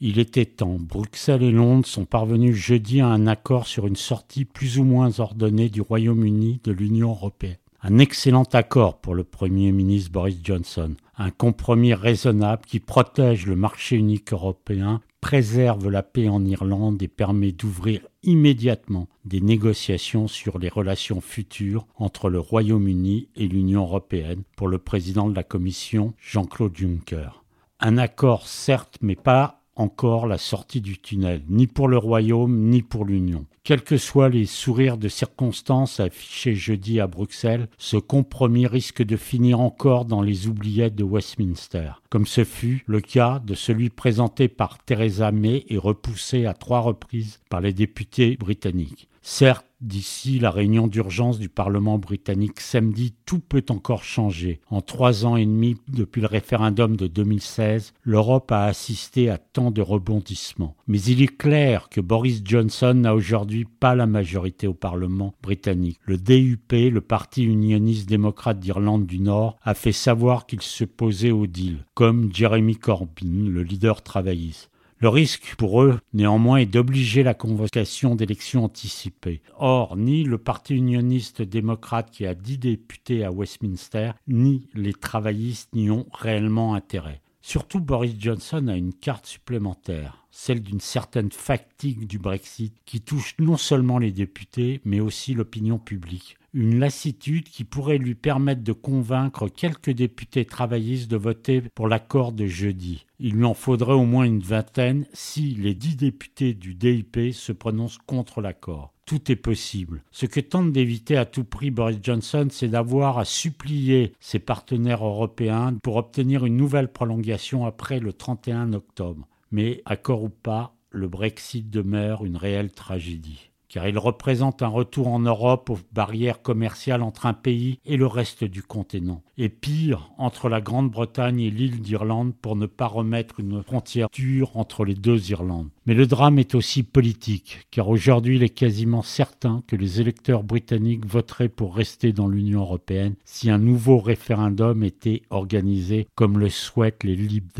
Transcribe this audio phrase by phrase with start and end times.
[0.00, 0.76] Il était temps.
[0.78, 5.20] Bruxelles et Londres sont parvenus jeudi à un accord sur une sortie plus ou moins
[5.20, 7.56] ordonnée du Royaume-Uni de l'Union européenne.
[7.80, 13.56] Un excellent accord pour le Premier ministre Boris Johnson, un compromis raisonnable qui protège le
[13.56, 20.58] marché unique européen, préserve la paix en Irlande et permet d'ouvrir immédiatement des négociations sur
[20.58, 26.14] les relations futures entre le Royaume-Uni et l'Union européenne pour le président de la Commission,
[26.18, 27.44] Jean-Claude Juncker.
[27.80, 32.82] Un accord certes, mais pas encore la sortie du tunnel, ni pour le Royaume, ni
[32.82, 33.46] pour l'Union.
[33.62, 39.16] Quels que soient les sourires de circonstances affichés jeudi à Bruxelles, ce compromis risque de
[39.16, 44.48] finir encore dans les oubliettes de Westminster, comme ce fut le cas de celui présenté
[44.48, 49.08] par Theresa May et repoussé à trois reprises par les députés britanniques.
[49.22, 54.60] Certes, d'ici la réunion d'urgence du Parlement britannique samedi, tout peut encore changer.
[54.70, 59.70] En trois ans et demi depuis le référendum de 2016, l'Europe a assisté à tant
[59.70, 60.74] de rebondissements.
[60.86, 65.98] Mais il est clair que Boris Johnson n'a aujourd'hui pas la majorité au Parlement britannique.
[66.04, 71.30] Le DUP, le Parti unioniste démocrate d'Irlande du Nord, a fait savoir qu'il se posait
[71.30, 74.70] au deal, comme Jeremy Corbyn, le leader travailliste.
[75.04, 79.42] Le risque pour eux, néanmoins, est d'obliger la convocation d'élections anticipées.
[79.58, 85.74] Or, ni le Parti unioniste démocrate qui a dix députés à Westminster, ni les travaillistes
[85.74, 87.20] n'y ont réellement intérêt.
[87.42, 93.34] Surtout, Boris Johnson a une carte supplémentaire, celle d'une certaine fatigue du Brexit qui touche
[93.38, 98.72] non seulement les députés, mais aussi l'opinion publique une lassitude qui pourrait lui permettre de
[98.72, 103.06] convaincre quelques députés travaillistes de voter pour l'accord de jeudi.
[103.18, 107.50] Il lui en faudrait au moins une vingtaine si les dix députés du DIP se
[107.50, 108.92] prononcent contre l'accord.
[109.04, 110.02] Tout est possible.
[110.12, 115.04] Ce que tente d'éviter à tout prix Boris Johnson, c'est d'avoir à supplier ses partenaires
[115.04, 119.28] européens pour obtenir une nouvelle prolongation après le 31 octobre.
[119.50, 125.08] Mais, accord ou pas, le Brexit demeure une réelle tragédie car il représente un retour
[125.08, 130.12] en Europe aux barrières commerciales entre un pays et le reste du continent, et pire,
[130.16, 134.94] entre la Grande-Bretagne et l'île d'Irlande pour ne pas remettre une frontière dure entre les
[134.94, 135.70] deux Irlandes.
[135.86, 140.44] Mais le drame est aussi politique, car aujourd'hui il est quasiment certain que les électeurs
[140.44, 146.48] britanniques voteraient pour rester dans l'Union européenne si un nouveau référendum était organisé comme le
[146.48, 147.50] souhaitent les Lib.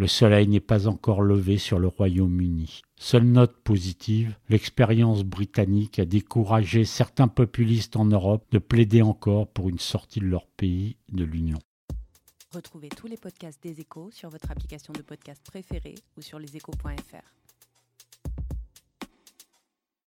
[0.00, 2.80] Le soleil n'est pas encore levé sur le Royaume-Uni.
[2.96, 9.68] Seule note positive, l'expérience britannique a découragé certains populistes en Europe de plaider encore pour
[9.68, 11.58] une sortie de leur pays de l'Union.
[12.50, 17.49] Retrouvez tous les podcasts des échos sur votre application de podcast préférée ou sur leséchos.fr.